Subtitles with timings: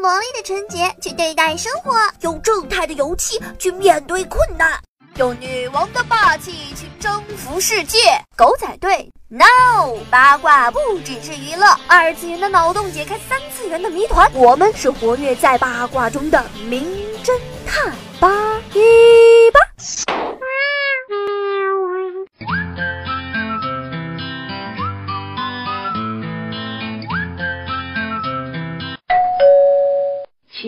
[0.00, 4.80] 用萝莉的纯洁去对待生活，用正太的勇气去面对困难，
[5.18, 7.98] 用女王的霸气去征服世界。
[8.34, 9.98] 狗仔队，no！
[10.10, 16.82] 八卦不只是娱乐，二次元的脑洞解开三次元的谜团，我们是活跃在八卦中的名
[17.22, 17.92] 侦探。
[18.18, 20.29] 八一八。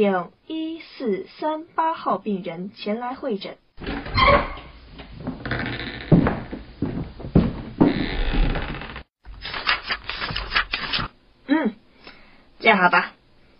[0.02, 3.56] 请一四三八号病人前来会诊。
[11.46, 11.76] 嗯，
[12.58, 13.12] 这样好吧，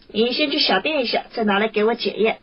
[0.08, 2.40] 你先去小便一下，再拿来给我检验。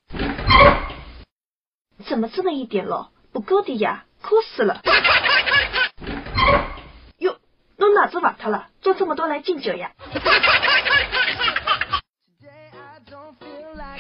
[2.06, 3.12] 怎么这么一点咯？
[3.34, 4.82] 不够的呀，哭死了。
[7.18, 7.36] 哟，
[7.76, 8.70] 弄哪子瓦特了？
[8.80, 9.92] 做这么多来敬酒呀？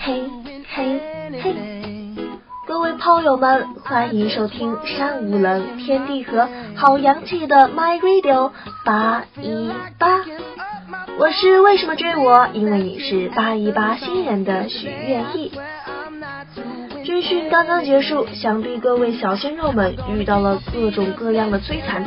[0.02, 0.23] 嘿，
[0.73, 1.02] 嘿，
[1.42, 1.55] 嘿！
[2.66, 8.52] 各位炮友们，欢迎收听山无棱、天地合、好洋气的 My Radio
[8.86, 10.22] 八一八。
[11.17, 12.47] 我是为什么追我？
[12.53, 15.52] 因为你是八一八新人的许愿意。
[17.03, 22.06] 军训刚刚结束，想必各位小鲜肉们遇到了各种各样的摧残，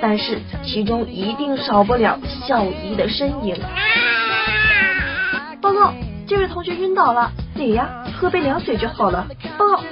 [0.00, 3.54] 但是其中一定少不了校医的身影。
[6.26, 7.88] 这位同学晕倒了，你呀？
[8.18, 9.26] 喝杯凉水就好了。
[9.58, 9.84] 报告，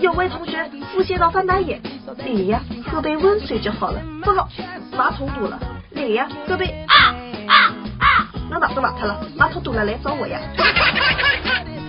[0.00, 1.80] 有位同学腹泻到翻白眼，
[2.24, 2.60] 你呀？
[2.86, 4.00] 喝杯温水就好了。
[4.22, 4.48] 报告，
[4.96, 5.58] 马桶堵了，
[5.90, 6.28] 你呀？
[6.46, 6.94] 喝杯啊
[7.48, 7.54] 啊
[7.98, 8.28] 啊！
[8.48, 9.20] 那哪子瓦特了？
[9.36, 10.38] 马桶堵了来找我呀。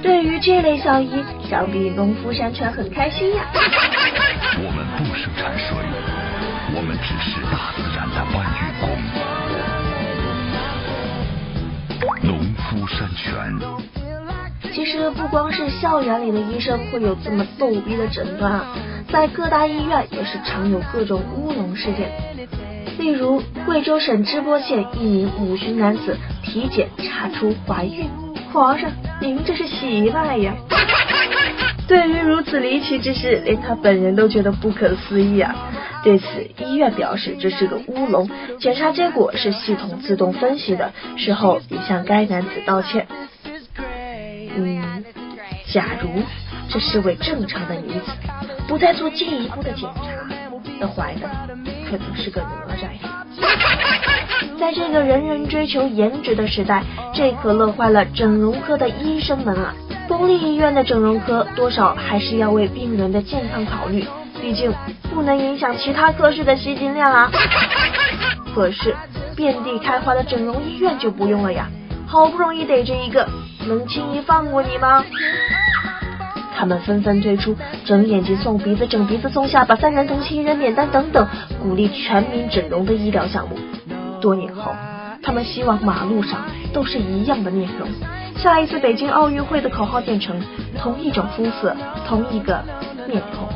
[0.02, 3.44] 对于这类小医，想必农夫山泉很开心呀。
[3.54, 5.78] 我们不生产水，
[6.76, 9.21] 我们只是大自然的搬运工。
[12.72, 13.60] 苏山泉。
[14.72, 18.68] 其实不光是校园里的医生会有这么逗逼的诊断啊，
[19.12, 22.10] 在各大医院也是常有各种乌龙事件。
[22.98, 28.10] 例如，贵州省织波县一名五旬男子体检查出怀孕，
[28.54, 30.54] 皇上，您这是喜外呀！
[31.92, 35.54] 对于如此离奇之事，连他本人都觉得不可思议啊。
[36.06, 36.26] 对此，
[36.64, 38.30] 医院表示这是个乌龙，
[38.62, 43.08] 检查结果是系统自动分析的，事后已向该男子道歉。
[44.56, 45.04] 嗯，
[45.74, 46.24] 假如
[46.70, 48.06] 这是位正常的女子，
[48.70, 50.02] 不再做进一步的检查，
[50.80, 51.30] 那怀的
[51.90, 53.26] 可能是个哪吒呀！
[54.58, 59.76] 在这个人人追求颜值的时代，这可乐坏了整容科的医生们啊！
[60.12, 64.06] 公立医院的整容科多少还是要为病人的健康考虑，
[64.42, 64.74] 毕竟
[65.14, 67.32] 不能影响其他科室的吸金量啊！
[68.54, 68.94] 可是
[69.38, 71.70] 遍地开花的整容医院就不用了呀，
[72.06, 73.26] 好不容易逮着一个。
[73.70, 75.02] 能轻易放过你吗？
[76.58, 77.56] 他们纷纷推出
[77.86, 81.26] 整眼睛、送鼻子、整鼻子、送下巴、三人同行一人免单等等，
[81.64, 83.58] 鼓励全民整容的医疗项目。
[84.20, 84.74] 多年后，
[85.24, 86.42] 他们希望马路上
[86.74, 87.88] 都是一样的面容。
[88.38, 90.42] 下一次北京奥运会的口号变成
[90.80, 91.76] 同一种肤色、
[92.08, 92.64] 同一个
[93.08, 93.48] 面孔。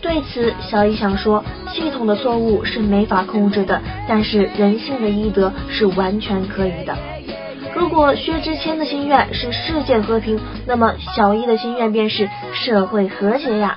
[0.00, 6.96] 对此，小乙想说，系统的错误是没法控制的，但是人性的医德是完全可以的。
[7.74, 13.76] 如果薛之谦的心愿是世界和平，那么小易的心愿便是社会和谐呀。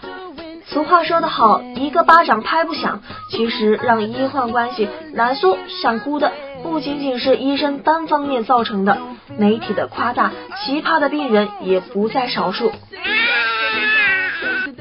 [0.65, 3.01] 俗话说得好，一个巴掌拍不响。
[3.29, 6.31] 其实让医患关系难说想哭的，
[6.63, 8.97] 不仅仅是医生单方面造成的，
[9.37, 10.31] 媒体的夸大，
[10.63, 12.71] 奇葩的病人也不在少数。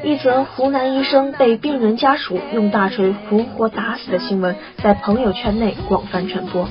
[0.02, 6.68] 一则湖南医生被病人家属用大锤活活打死的新闻，在朋友圈内广泛传播。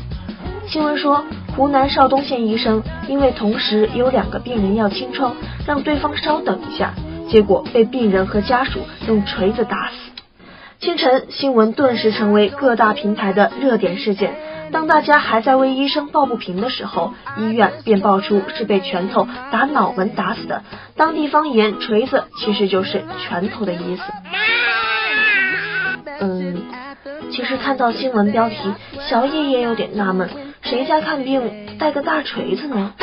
[0.68, 1.24] 新闻说。
[1.58, 5.36] 湖南邵东县医生因为同时有两个病人要清创，
[5.68, 6.94] 让对方稍等一下，
[7.28, 10.19] 结果被病人和家属用锤子打死。
[10.80, 14.34] 清晨，新闻顿时成为各大平台的热点事件。
[14.72, 20.64] 当大家还在为医生抱不平的时候，医院便爆出是被拳头打脑门打死的。
[20.96, 24.04] 当地方言“锤子”其实就是拳头的意思。
[26.22, 26.62] 嗯，
[27.30, 28.56] 其实看到新闻标题，
[29.10, 30.30] 小叶也有点纳闷。
[30.62, 32.94] 谁家看病带个大锤子呢？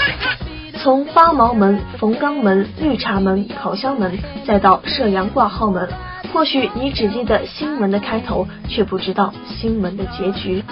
[0.82, 5.88] 从八毛门、冯肛门、绿茶门、烤箱门，再到射阳挂号门，
[6.32, 10.62] 或许你只记得新闻的开头，却不知道新闻的结局。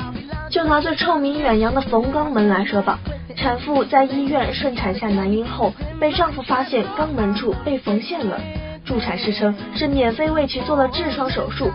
[0.50, 2.98] 就拿这臭名远扬的冯肛门来说吧，
[3.36, 8.40] 产妇在医院顺产下男婴后，被丈夫发现肛门处被缝线了，
[8.84, 11.70] 助产士称是免费为其做了痔疮手术，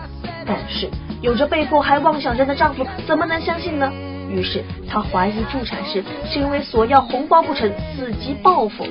[0.46, 0.90] 但是
[1.22, 3.90] 有着被迫还妄想症的丈夫怎么能相信呢？
[4.28, 8.84] 于是他怀疑助产士是因为索要红包不成，伺机报复。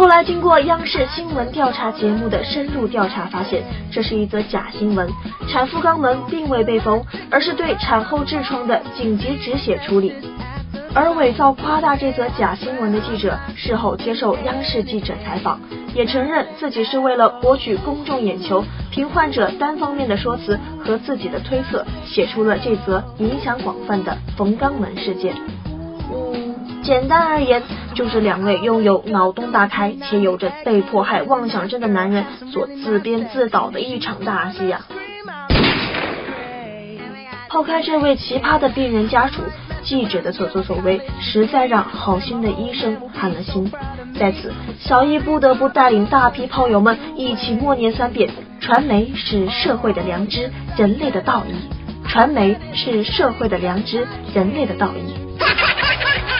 [0.00, 3.62] 后来经过央视新闻调查节目的深入调查，发现
[3.92, 5.06] 这是一则假新闻，
[5.46, 10.14] 产妇肛门并未被封，而是对产后痔疮的紧急止血处理。
[10.94, 15.60] 而伪造夸大这则假新闻的记者，事后接受央视记者采访，
[15.94, 25.34] 也承认自己是为了博取公众眼球，凭患者单方面的说辞和自己的推测，写出了这则影响广泛的冯肛门事件。
[26.90, 27.62] 简单而言，
[27.94, 34.80] 就是两位拥有脑洞大开且有着被迫害妄想症的男人所自编自导的一场大戏呀。
[37.48, 39.40] 抛开这位奇葩的病人家属。
[39.84, 43.70] 记者的所作所为实在让好心的医生寒了心。
[44.18, 48.28] 在此，小易不得不带领大批炮友们一起默念三遍：
[48.60, 51.54] 传媒是社会的良知，人类的道义。
[52.08, 55.14] 传媒是社会的良知，人类的道义。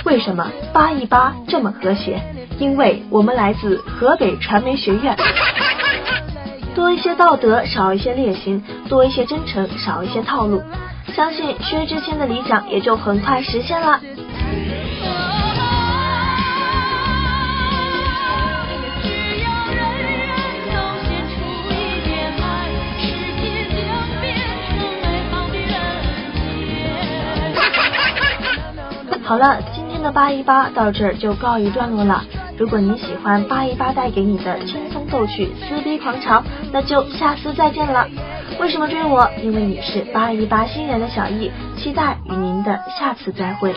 [0.04, 2.20] 为什么八一八这么和谐？
[2.58, 5.16] 因为我们来自河北传媒学院。
[6.74, 10.62] 多一些道德，少一些劣行；多一些真诚，少一些套路。
[11.14, 14.00] 相信薛之谦的理想也就很快实现了。
[29.24, 32.24] 好了，今新的八一八到这儿就告一段落了。
[32.56, 36.42] 如果你喜欢八一八带给你的轻松逗趣、撕逼狂潮，
[36.72, 38.08] 那就下次再见了。
[38.58, 39.30] 为什么追我？
[39.42, 43.74] 因为你是八一八新人的小易，期待与您的下次再会。